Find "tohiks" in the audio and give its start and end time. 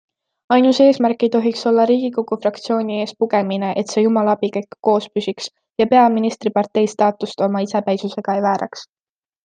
1.35-1.65